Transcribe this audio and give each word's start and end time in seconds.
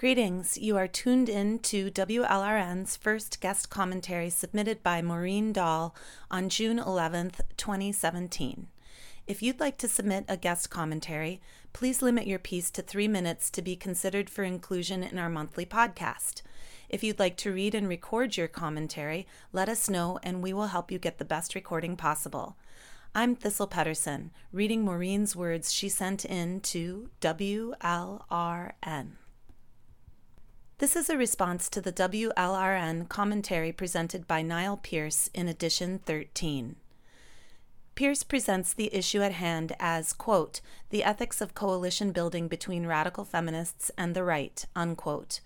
Greetings. 0.00 0.56
You 0.56 0.78
are 0.78 0.88
tuned 0.88 1.28
in 1.28 1.58
to 1.58 1.90
WLRN's 1.90 2.96
first 2.96 3.38
guest 3.38 3.68
commentary 3.68 4.30
submitted 4.30 4.82
by 4.82 5.02
Maureen 5.02 5.52
Dahl 5.52 5.94
on 6.30 6.48
June 6.48 6.78
11th, 6.78 7.42
2017. 7.58 8.68
If 9.26 9.42
you'd 9.42 9.60
like 9.60 9.76
to 9.76 9.88
submit 9.88 10.24
a 10.26 10.38
guest 10.38 10.70
commentary, 10.70 11.42
please 11.74 12.00
limit 12.00 12.26
your 12.26 12.38
piece 12.38 12.70
to 12.70 12.80
three 12.80 13.08
minutes 13.08 13.50
to 13.50 13.60
be 13.60 13.76
considered 13.76 14.30
for 14.30 14.42
inclusion 14.42 15.02
in 15.02 15.18
our 15.18 15.28
monthly 15.28 15.66
podcast. 15.66 16.40
If 16.88 17.04
you'd 17.04 17.18
like 17.18 17.36
to 17.36 17.52
read 17.52 17.74
and 17.74 17.86
record 17.86 18.38
your 18.38 18.48
commentary, 18.48 19.26
let 19.52 19.68
us 19.68 19.90
know 19.90 20.18
and 20.22 20.42
we 20.42 20.54
will 20.54 20.68
help 20.68 20.90
you 20.90 20.98
get 20.98 21.18
the 21.18 21.26
best 21.26 21.54
recording 21.54 21.94
possible. 21.94 22.56
I'm 23.14 23.36
Thistle 23.36 23.66
Pedersen, 23.66 24.30
reading 24.50 24.82
Maureen's 24.82 25.36
words 25.36 25.70
she 25.70 25.90
sent 25.90 26.24
in 26.24 26.60
to 26.60 27.10
WLRN. 27.20 29.10
This 30.80 30.96
is 30.96 31.10
a 31.10 31.18
response 31.18 31.68
to 31.68 31.82
the 31.82 31.92
WLRN 31.92 33.06
commentary 33.10 33.70
presented 33.70 34.26
by 34.26 34.40
Niall 34.40 34.78
Pierce 34.78 35.28
in 35.34 35.46
edition 35.46 35.98
13. 36.06 36.76
Pierce 37.94 38.22
presents 38.22 38.72
the 38.72 38.88
issue 38.94 39.20
at 39.20 39.32
hand 39.32 39.76
as, 39.78 40.14
quote, 40.14 40.62
the 40.88 41.04
ethics 41.04 41.42
of 41.42 41.52
coalition 41.52 42.12
building 42.12 42.48
between 42.48 42.86
radical 42.86 43.26
feminists 43.26 43.90
and 43.98 44.16
the 44.16 44.24
right, 44.24 44.64
unquote. 44.74 45.40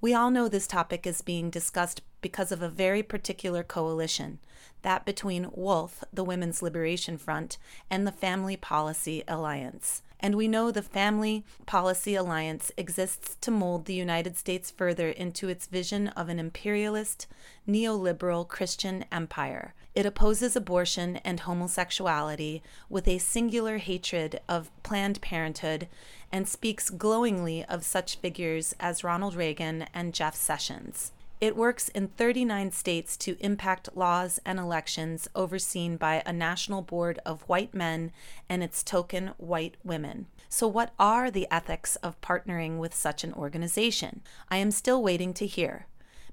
We 0.00 0.14
all 0.14 0.30
know 0.30 0.46
this 0.46 0.68
topic 0.68 1.08
is 1.08 1.22
being 1.22 1.50
discussed 1.50 2.00
because 2.20 2.52
of 2.52 2.62
a 2.62 2.68
very 2.68 3.02
particular 3.02 3.64
coalition, 3.64 4.38
that 4.82 5.04
between 5.04 5.46
WOLF, 5.46 6.04
the 6.12 6.22
Women's 6.22 6.62
Liberation 6.62 7.18
Front, 7.18 7.58
and 7.90 8.06
the 8.06 8.12
Family 8.12 8.56
Policy 8.56 9.24
Alliance 9.26 10.02
and 10.20 10.34
we 10.34 10.48
know 10.48 10.70
the 10.70 10.82
Family 10.82 11.44
Policy 11.66 12.14
Alliance 12.14 12.72
exists 12.76 13.36
to 13.40 13.50
mold 13.50 13.84
the 13.84 13.94
United 13.94 14.36
States 14.36 14.70
further 14.70 15.08
into 15.08 15.48
its 15.48 15.66
vision 15.66 16.08
of 16.08 16.28
an 16.28 16.38
imperialist, 16.38 17.26
neoliberal 17.68 18.46
Christian 18.46 19.04
empire. 19.12 19.74
It 19.94 20.06
opposes 20.06 20.54
abortion 20.54 21.16
and 21.18 21.40
homosexuality 21.40 22.62
with 22.88 23.08
a 23.08 23.18
singular 23.18 23.78
hatred 23.78 24.40
of 24.48 24.70
Planned 24.82 25.20
Parenthood 25.20 25.88
and 26.30 26.46
speaks 26.46 26.90
glowingly 26.90 27.64
of 27.64 27.84
such 27.84 28.16
figures 28.16 28.74
as 28.78 29.02
Ronald 29.02 29.34
Reagan 29.34 29.86
and 29.94 30.14
Jeff 30.14 30.34
Sessions. 30.34 31.12
It 31.40 31.56
works 31.56 31.88
in 31.88 32.08
39 32.08 32.72
states 32.72 33.16
to 33.18 33.36
impact 33.38 33.96
laws 33.96 34.40
and 34.44 34.58
elections 34.58 35.28
overseen 35.36 35.96
by 35.96 36.22
a 36.26 36.32
national 36.32 36.82
board 36.82 37.20
of 37.24 37.42
white 37.42 37.72
men 37.72 38.10
and 38.48 38.62
its 38.62 38.82
token 38.82 39.28
white 39.36 39.76
women. 39.84 40.26
So, 40.48 40.66
what 40.66 40.92
are 40.98 41.30
the 41.30 41.46
ethics 41.50 41.94
of 41.96 42.20
partnering 42.20 42.78
with 42.78 42.94
such 42.94 43.22
an 43.22 43.32
organization? 43.34 44.22
I 44.50 44.56
am 44.56 44.72
still 44.72 45.00
waiting 45.00 45.32
to 45.34 45.46
hear 45.46 45.86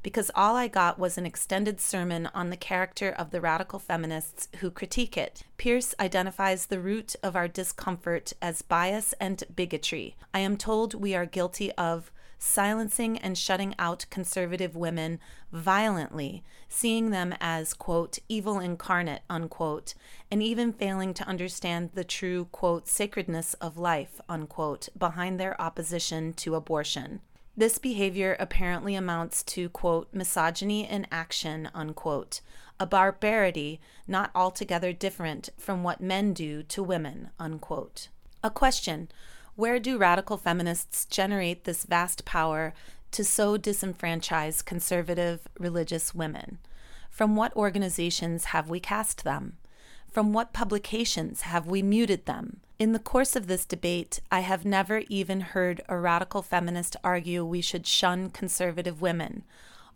because 0.06 0.30
all 0.36 0.56
I 0.56 0.68
got 0.68 1.00
was 1.00 1.18
an 1.18 1.26
extended 1.26 1.82
sermon 1.82 2.30
on 2.32 2.52
the 2.52 2.58
character 2.58 3.10
of 3.10 3.32
the 3.32 3.42
radical 3.42 3.80
feminists 3.80 4.48
who 4.60 4.70
critique 4.70 5.18
it. 5.18 5.42
Pierce 5.58 5.96
identifies 6.00 6.68
the 6.68 6.80
root 6.80 7.16
of 7.24 7.36
our 7.36 7.48
discomfort 7.48 8.32
as 8.40 8.62
bias 8.62 9.16
and 9.20 9.44
bigotry. 9.56 10.16
I 10.32 10.42
am 10.42 10.58
told 10.58 10.94
we 10.94 11.16
are 11.16 11.26
guilty 11.26 11.72
of 11.72 12.12
silencing 12.46 13.18
and 13.18 13.38
shutting 13.38 13.74
out 13.80 14.06
conservative 14.10 14.76
women 14.76 15.20
violently, 15.52 16.44
seeing 16.70 17.10
them 17.10 17.34
as, 17.42 17.74
quote, 17.74 18.20
evil 18.30 18.60
incarnate, 18.60 19.24
unquote, 19.30 19.96
and 20.30 20.44
even 20.44 20.72
failing 20.72 21.14
to 21.14 21.28
understand 21.28 21.90
the 21.94 22.04
true, 22.04 22.46
quote, 22.52 22.88
sacredness 22.88 23.56
of 23.56 23.78
life, 23.78 24.22
unquote, 24.30 24.88
behind 24.98 25.40
their 25.40 25.60
opposition 25.60 26.34
to 26.34 26.56
abortion. 26.56 27.20
This 27.58 27.78
behavior 27.78 28.36
apparently 28.40 28.96
amounts 28.96 29.42
to, 29.44 29.70
quote, 29.70 30.14
misogyny 30.14 30.88
in 30.88 31.08
action, 31.12 31.70
unquote, 31.74 32.42
a 32.80 32.86
barbarity 32.86 33.80
not 34.08 34.30
altogether 34.36 34.94
different 34.94 35.50
from 35.58 35.82
what 35.82 36.02
men 36.02 36.34
do 36.34 36.62
to 36.64 36.84
women, 36.84 37.30
unquote. 37.40 38.10
A 38.44 38.52
question 38.52 39.10
where 39.56 39.80
do 39.80 39.98
radical 39.98 40.38
feminists 40.38 41.06
generate 41.06 41.64
this 41.64 41.86
vast 41.86 42.26
power 42.26 42.74
to 43.12 43.24
so 43.24 43.58
disenfranchise 43.58 44.64
conservative 44.64 45.48
religious 45.58 46.14
women? 46.14 46.58
From 47.10 47.38
what 47.38 47.56
organizations 47.56 48.46
have 48.46 48.70
we 48.70 48.82
cast 48.82 49.24
them? 49.24 49.58
From 50.12 50.34
what 50.34 50.52
publications 50.52 51.42
have 51.42 51.68
we 51.68 51.82
muted 51.82 52.26
them? 52.26 52.60
In 52.78 52.92
the 52.92 53.00
course 53.00 53.38
of 53.38 53.48
this 53.48 53.66
debate, 53.66 54.20
I 54.30 54.42
have 54.42 54.66
never 54.66 55.04
even 55.08 55.40
heard 55.40 55.80
a 55.88 55.98
radical 55.98 56.42
feminist 56.42 56.98
argue 57.06 57.46
we 57.46 57.62
should 57.62 57.88
shun 57.88 58.30
conservative 58.30 59.02
women, 59.02 59.44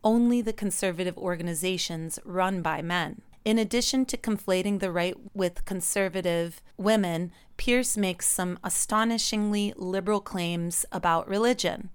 only 0.02 0.42
the 0.42 0.54
conservative 0.54 1.18
organizations 1.18 2.20
run 2.24 2.62
by 2.62 2.82
men. 2.82 3.22
In 3.46 3.58
addition 3.58 4.06
to 4.06 4.18
conflating 4.18 4.80
the 4.80 4.92
right 4.92 5.16
with 5.34 5.66
conservative 5.66 6.62
women, 6.78 7.32
Pierce 7.58 7.98
makes 7.98 8.28
some 8.28 8.60
astonishingly 8.64 9.74
liberal 9.76 10.22
claims 10.22 10.86
about 10.92 11.28
religion. 11.28 11.90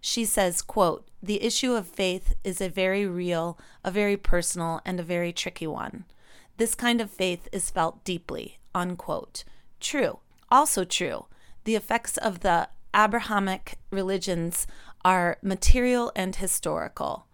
She 0.00 0.24
says, 0.24 0.62
quote, 0.62 1.08
"The 1.22 1.42
issue 1.42 1.72
of 1.72 1.86
faith 1.86 2.34
is 2.44 2.60
a 2.60 2.68
very 2.68 3.06
real, 3.06 3.58
a 3.84 3.90
very 3.90 4.16
personal, 4.16 4.80
and 4.84 4.98
a 4.98 5.02
very 5.02 5.32
tricky 5.32 5.66
one. 5.66 6.04
This 6.56 6.74
kind 6.74 7.00
of 7.00 7.10
faith 7.10 7.48
is 7.52 7.70
felt 7.70 8.04
deeply." 8.04 8.58
Unquote. 8.74 9.44
True. 9.80 10.20
Also 10.50 10.84
true. 10.84 11.26
The 11.64 11.74
effects 11.74 12.16
of 12.16 12.40
the 12.40 12.68
Abrahamic 12.94 13.78
religions 13.90 14.66
are 15.04 15.38
material 15.42 16.12
and 16.14 16.36
historical. 16.36 17.26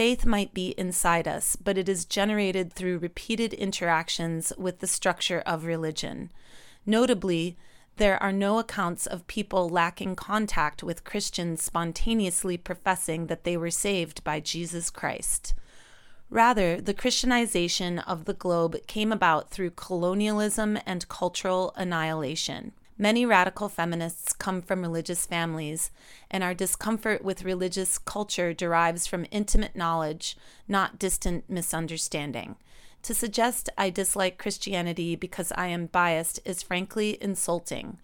Faith 0.00 0.24
might 0.24 0.54
be 0.54 0.68
inside 0.78 1.28
us, 1.28 1.56
but 1.56 1.76
it 1.76 1.86
is 1.86 2.06
generated 2.06 2.72
through 2.72 2.96
repeated 2.96 3.52
interactions 3.52 4.50
with 4.56 4.78
the 4.78 4.86
structure 4.86 5.42
of 5.44 5.66
religion. 5.66 6.32
Notably, 6.86 7.58
there 7.98 8.16
are 8.22 8.32
no 8.32 8.58
accounts 8.58 9.06
of 9.06 9.26
people 9.26 9.68
lacking 9.68 10.16
contact 10.16 10.82
with 10.82 11.04
Christians 11.04 11.62
spontaneously 11.62 12.56
professing 12.56 13.26
that 13.26 13.44
they 13.44 13.58
were 13.58 13.70
saved 13.70 14.24
by 14.24 14.40
Jesus 14.40 14.88
Christ. 14.88 15.52
Rather, 16.30 16.80
the 16.80 16.94
Christianization 16.94 17.98
of 17.98 18.24
the 18.24 18.32
globe 18.32 18.78
came 18.86 19.12
about 19.12 19.50
through 19.50 19.72
colonialism 19.72 20.78
and 20.86 21.10
cultural 21.10 21.74
annihilation. 21.76 22.72
Many 23.00 23.24
radical 23.24 23.70
feminists 23.70 24.34
come 24.34 24.60
from 24.60 24.82
religious 24.82 25.24
families, 25.24 25.90
and 26.30 26.44
our 26.44 26.52
discomfort 26.52 27.24
with 27.24 27.44
religious 27.44 27.96
culture 27.96 28.52
derives 28.52 29.06
from 29.06 29.24
intimate 29.30 29.74
knowledge, 29.74 30.36
not 30.68 30.98
distant 30.98 31.48
misunderstanding. 31.48 32.56
To 33.04 33.14
suggest 33.14 33.70
I 33.78 33.88
dislike 33.88 34.36
Christianity 34.36 35.16
because 35.16 35.50
I 35.52 35.68
am 35.68 35.86
biased 35.86 36.40
is 36.44 36.62
frankly 36.62 37.16
insulting. 37.22 37.96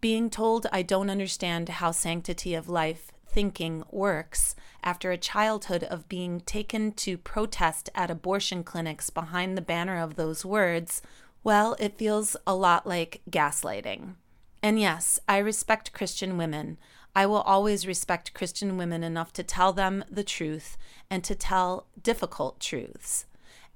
Being 0.00 0.28
told 0.28 0.66
I 0.72 0.82
don't 0.82 1.08
understand 1.08 1.68
how 1.68 1.92
sanctity 1.92 2.52
of 2.52 2.68
life 2.68 3.12
thinking 3.24 3.84
works 3.92 4.56
after 4.82 5.12
a 5.12 5.16
childhood 5.16 5.84
of 5.84 6.08
being 6.08 6.40
taken 6.40 6.90
to 6.94 7.16
protest 7.16 7.90
at 7.94 8.10
abortion 8.10 8.64
clinics 8.64 9.08
behind 9.08 9.56
the 9.56 9.62
banner 9.62 9.98
of 9.98 10.16
those 10.16 10.44
words, 10.44 11.00
well, 11.44 11.76
it 11.78 11.96
feels 11.96 12.34
a 12.44 12.56
lot 12.56 12.88
like 12.88 13.22
gaslighting. 13.30 14.16
And 14.62 14.78
yes, 14.78 15.18
I 15.28 15.38
respect 15.38 15.92
Christian 15.92 16.38
women. 16.38 16.78
I 17.14 17.26
will 17.26 17.40
always 17.42 17.86
respect 17.86 18.32
Christian 18.32 18.78
women 18.78 19.02
enough 19.02 19.32
to 19.34 19.42
tell 19.42 19.72
them 19.72 20.04
the 20.10 20.24
truth 20.24 20.78
and 21.10 21.22
to 21.24 21.34
tell 21.34 21.86
difficult 22.00 22.60
truths. 22.60 23.26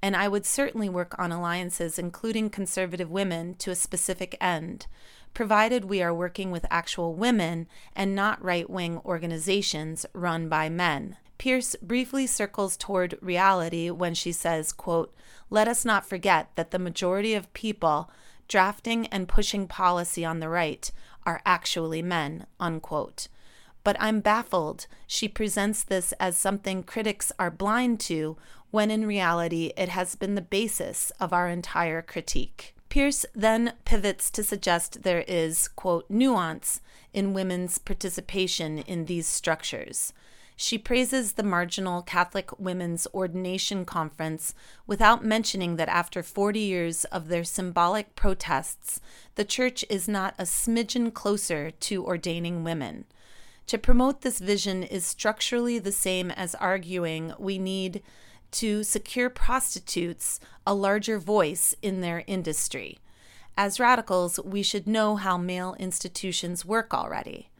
And 0.01 0.15
I 0.15 0.27
would 0.27 0.45
certainly 0.45 0.89
work 0.89 1.17
on 1.19 1.31
alliances, 1.31 1.99
including 1.99 2.49
conservative 2.49 3.11
women, 3.11 3.55
to 3.55 3.71
a 3.71 3.75
specific 3.75 4.37
end, 4.39 4.87
provided 5.33 5.85
we 5.85 6.01
are 6.01 6.13
working 6.13 6.51
with 6.51 6.65
actual 6.69 7.13
women 7.13 7.67
and 7.95 8.15
not 8.15 8.43
right 8.43 8.69
wing 8.69 8.99
organizations 9.05 10.05
run 10.13 10.49
by 10.49 10.69
men. 10.69 11.17
Pierce 11.37 11.75
briefly 11.81 12.25
circles 12.25 12.77
toward 12.77 13.17
reality 13.21 13.91
when 13.91 14.13
she 14.13 14.31
says, 14.31 14.71
quote, 14.71 15.13
Let 15.49 15.67
us 15.67 15.85
not 15.85 16.07
forget 16.07 16.49
that 16.55 16.71
the 16.71 16.79
majority 16.79 17.35
of 17.35 17.53
people 17.53 18.09
drafting 18.47 19.07
and 19.07 19.27
pushing 19.27 19.67
policy 19.67 20.23
on 20.23 20.39
the 20.39 20.49
right 20.49 20.91
are 21.25 21.41
actually 21.45 22.01
men, 22.01 22.45
unquote. 22.59 23.27
But 23.83 23.97
I'm 23.99 24.19
baffled 24.19 24.87
she 25.05 25.27
presents 25.27 25.83
this 25.83 26.13
as 26.19 26.37
something 26.37 26.83
critics 26.83 27.31
are 27.39 27.51
blind 27.51 27.99
to, 28.01 28.37
when 28.71 28.91
in 28.91 29.05
reality 29.05 29.71
it 29.77 29.89
has 29.89 30.15
been 30.15 30.35
the 30.35 30.41
basis 30.41 31.11
of 31.19 31.31
our 31.31 31.47
entire 31.47 32.01
critique. 32.01 32.75
Pierce 32.89 33.25
then 33.33 33.73
pivots 33.85 34.29
to 34.31 34.43
suggest 34.43 35.03
there 35.03 35.25
is, 35.27 35.67
quote, 35.67 36.09
nuance 36.09 36.81
in 37.13 37.33
women's 37.33 37.77
participation 37.77 38.79
in 38.79 39.05
these 39.05 39.27
structures. 39.27 40.13
She 40.59 40.79
praises 40.79 41.33
the 41.33 41.43
marginal 41.43 42.01
Catholic 42.01 42.59
Women's 42.59 43.05
Ordination 43.13 43.85
Conference 43.85 44.55
without 44.87 45.23
mentioning 45.23 45.75
that 45.75 45.87
after 45.87 46.23
40 46.23 46.59
years 46.59 47.05
of 47.05 47.27
their 47.27 47.43
symbolic 47.43 48.15
protests, 48.15 48.99
the 49.35 49.45
Church 49.45 49.85
is 49.87 50.07
not 50.07 50.33
a 50.39 50.43
smidgen 50.43 51.13
closer 51.13 51.69
to 51.69 52.03
ordaining 52.03 52.63
women. 52.63 53.05
To 53.67 53.77
promote 53.77 54.21
this 54.21 54.39
vision 54.39 54.81
is 54.81 55.05
structurally 55.05 55.77
the 55.77 55.91
same 55.91 56.31
as 56.31 56.55
arguing 56.55 57.33
we 57.37 57.59
need 57.59 58.01
to 58.53 58.83
secure 58.83 59.29
prostitutes 59.29 60.39
a 60.65 60.73
larger 60.73 61.19
voice 61.19 61.75
in 61.83 62.01
their 62.01 62.23
industry. 62.25 62.97
As 63.55 63.79
radicals, 63.79 64.39
we 64.43 64.63
should 64.63 64.87
know 64.87 65.17
how 65.17 65.37
male 65.37 65.75
institutions 65.77 66.65
work 66.65 66.95
already. 66.95 67.51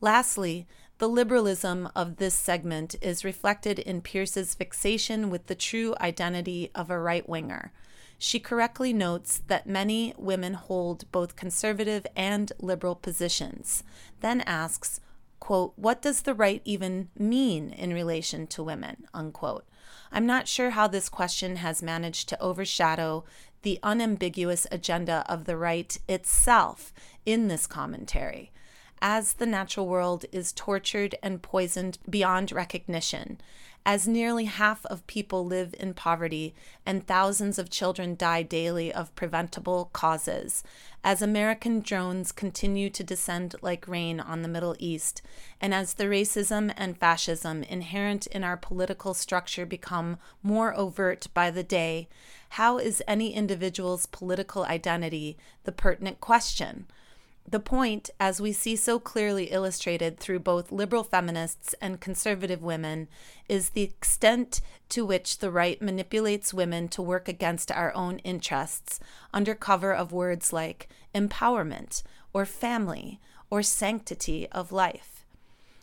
Lastly, 0.00 0.66
the 0.98 1.08
liberalism 1.08 1.90
of 1.94 2.16
this 2.16 2.34
segment 2.34 2.96
is 3.02 3.24
reflected 3.24 3.78
in 3.78 4.00
Pierce's 4.00 4.54
fixation 4.54 5.28
with 5.28 5.46
the 5.46 5.54
true 5.54 5.94
identity 6.00 6.70
of 6.74 6.90
a 6.90 6.98
right 6.98 7.28
winger. 7.28 7.70
She 8.18 8.40
correctly 8.40 8.94
notes 8.94 9.42
that 9.48 9.66
many 9.66 10.14
women 10.16 10.54
hold 10.54 11.10
both 11.12 11.36
conservative 11.36 12.06
and 12.16 12.50
liberal 12.58 12.94
positions, 12.94 13.84
then 14.20 14.40
asks, 14.42 15.00
quote, 15.38 15.74
What 15.76 16.00
does 16.00 16.22
the 16.22 16.32
right 16.32 16.62
even 16.64 17.10
mean 17.18 17.70
in 17.70 17.92
relation 17.92 18.46
to 18.48 18.62
women? 18.62 19.06
Unquote. 19.12 19.66
I'm 20.10 20.24
not 20.24 20.48
sure 20.48 20.70
how 20.70 20.86
this 20.86 21.10
question 21.10 21.56
has 21.56 21.82
managed 21.82 22.28
to 22.30 22.40
overshadow 22.40 23.24
the 23.60 23.78
unambiguous 23.82 24.66
agenda 24.70 25.26
of 25.28 25.44
the 25.44 25.58
right 25.58 25.98
itself 26.08 26.94
in 27.26 27.48
this 27.48 27.66
commentary 27.66 28.50
as 29.00 29.34
the 29.34 29.46
natural 29.46 29.86
world 29.86 30.24
is 30.32 30.52
tortured 30.52 31.14
and 31.22 31.42
poisoned 31.42 31.98
beyond 32.08 32.52
recognition, 32.52 33.38
as 33.84 34.08
nearly 34.08 34.46
half 34.46 34.84
of 34.86 35.06
people 35.06 35.46
live 35.46 35.72
in 35.78 35.94
poverty 35.94 36.52
and 36.84 37.06
thousands 37.06 37.56
of 37.56 37.70
children 37.70 38.16
die 38.16 38.42
daily 38.42 38.92
of 38.92 39.14
preventable 39.14 39.90
causes, 39.92 40.64
as 41.04 41.22
American 41.22 41.78
drones 41.78 42.32
continue 42.32 42.90
to 42.90 43.04
descend 43.04 43.54
like 43.62 43.86
rain 43.86 44.18
on 44.18 44.42
the 44.42 44.48
Middle 44.48 44.74
East, 44.80 45.22
and 45.60 45.72
as 45.72 45.94
the 45.94 46.04
racism 46.06 46.74
and 46.76 46.98
fascism 46.98 47.62
inherent 47.62 48.26
in 48.26 48.42
our 48.42 48.56
political 48.56 49.14
structure 49.14 49.64
become 49.64 50.18
more 50.42 50.76
overt 50.76 51.28
by 51.32 51.48
the 51.48 51.62
day, 51.62 52.08
how 52.50 52.78
is 52.78 53.02
any 53.06 53.32
individual's 53.32 54.06
political 54.06 54.64
identity 54.64 55.36
the 55.62 55.70
pertinent 55.70 56.20
question? 56.20 56.86
The 57.48 57.60
point, 57.60 58.10
as 58.18 58.40
we 58.40 58.52
see 58.52 58.74
so 58.74 58.98
clearly 58.98 59.44
illustrated 59.44 60.18
through 60.18 60.40
both 60.40 60.72
liberal 60.72 61.04
feminists 61.04 61.76
and 61.80 62.00
conservative 62.00 62.60
women, 62.60 63.06
is 63.48 63.70
the 63.70 63.82
extent 63.82 64.60
to 64.88 65.06
which 65.06 65.38
the 65.38 65.50
right 65.52 65.80
manipulates 65.80 66.52
women 66.52 66.88
to 66.88 67.02
work 67.02 67.28
against 67.28 67.70
our 67.70 67.94
own 67.94 68.18
interests 68.20 68.98
under 69.32 69.54
cover 69.54 69.94
of 69.94 70.10
words 70.10 70.52
like 70.52 70.88
empowerment 71.14 72.02
or 72.32 72.44
family 72.44 73.20
or 73.48 73.62
sanctity 73.62 74.48
of 74.50 74.72
life. 74.72 75.24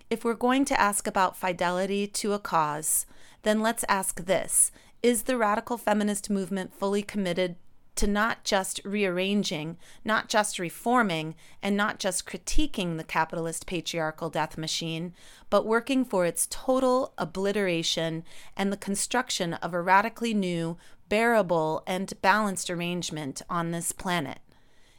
If 0.09 0.25
we're 0.25 0.33
going 0.33 0.65
to 0.65 0.79
ask 0.79 1.07
about 1.07 1.37
fidelity 1.37 2.07
to 2.07 2.33
a 2.33 2.39
cause, 2.39 3.05
then 3.43 3.61
let's 3.61 3.85
ask 3.87 4.25
this 4.25 4.69
Is 5.01 5.23
the 5.23 5.37
radical 5.37 5.77
feminist 5.77 6.29
movement 6.29 6.73
fully 6.73 7.03
committed 7.03 7.55
to 7.95 8.07
not 8.07 8.43
just 8.43 8.79
rearranging, 8.83 9.77
not 10.03 10.27
just 10.27 10.57
reforming, 10.57 11.35
and 11.61 11.77
not 11.77 11.99
just 11.99 12.25
critiquing 12.25 12.97
the 12.97 13.03
capitalist 13.03 13.67
patriarchal 13.67 14.29
death 14.29 14.57
machine, 14.57 15.13
but 15.49 15.65
working 15.65 16.03
for 16.03 16.25
its 16.25 16.47
total 16.49 17.13
obliteration 17.17 18.23
and 18.57 18.71
the 18.71 18.77
construction 18.77 19.53
of 19.55 19.73
a 19.73 19.81
radically 19.81 20.33
new, 20.33 20.77
bearable, 21.09 21.83
and 21.85 22.13
balanced 22.21 22.69
arrangement 22.69 23.41
on 23.49 23.71
this 23.71 23.91
planet. 23.91 24.39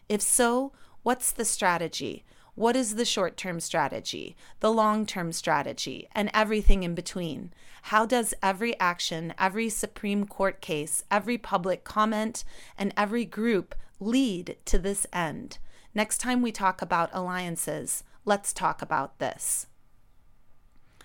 If 0.08 0.22
so, 0.22 0.72
what's 1.02 1.32
the 1.32 1.44
strategy? 1.44 2.24
What 2.54 2.76
is 2.76 2.94
the 2.94 3.04
short 3.04 3.36
term 3.36 3.58
strategy, 3.58 4.36
the 4.60 4.72
long 4.72 5.06
term 5.06 5.32
strategy, 5.32 6.08
and 6.12 6.30
everything 6.32 6.84
in 6.84 6.94
between? 6.94 7.52
How 7.82 8.06
does 8.06 8.32
every 8.42 8.78
action, 8.78 9.34
every 9.38 9.68
Supreme 9.68 10.24
Court 10.26 10.60
case, 10.60 11.02
every 11.10 11.36
public 11.36 11.84
comment, 11.84 12.44
and 12.78 12.94
every 12.96 13.24
group 13.24 13.74
lead 13.98 14.56
to 14.66 14.78
this 14.78 15.06
end? 15.12 15.58
Next 15.94 16.18
time 16.18 16.42
we 16.42 16.52
talk 16.52 16.80
about 16.80 17.10
alliances, 17.12 18.04
let's 18.24 18.52
talk 18.52 18.80
about 18.80 19.18
this. 19.18 19.66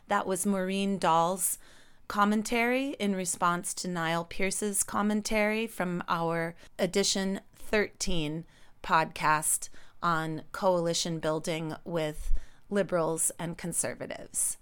That 0.08 0.28
was 0.28 0.46
Maureen 0.46 0.98
Dahl's 0.98 1.58
commentary 2.08 2.96
in 3.00 3.16
response 3.16 3.74
to 3.76 3.88
Niall 3.88 4.26
Pierce's 4.26 4.84
commentary 4.84 5.68
from 5.68 6.04
our 6.08 6.56
edition 6.80 7.42
13 7.56 8.46
podcast 8.82 9.70
on 10.02 10.44
coalition 10.52 11.20
building 11.20 11.76
with 11.84 12.32
liberals 12.70 13.32
and 13.40 13.58
conservatives. 13.58 14.58